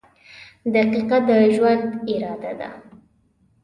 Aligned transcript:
•دقیقه 0.75 1.17
د 1.27 1.29
ژوند 1.55 1.83
اراده 2.13 2.51
ده. 2.59 2.69